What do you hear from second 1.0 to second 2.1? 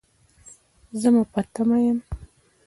مو په تمه یم